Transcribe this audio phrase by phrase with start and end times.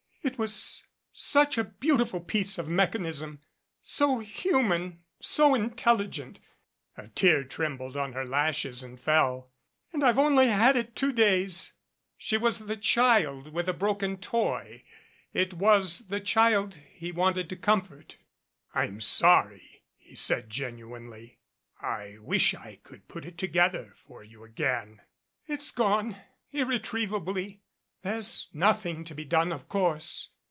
[0.23, 3.41] "It was such a beautiful piece of mechanism
[3.81, 6.37] so hu man so intelligent"
[6.97, 9.49] a tear trembled on her lashes and fell
[9.91, 11.73] "and I've only had it two days."
[12.17, 14.83] She was the child with a broken toy.
[15.33, 18.17] It was the child he wanted to comfort.
[18.75, 21.39] "I'm sorry," he said genuinely.
[21.81, 25.01] "I wish I could put it together for you again."
[25.47, 26.15] "It's gone
[26.51, 27.63] irretrievably.
[28.03, 30.29] There's nothing to be done, of course."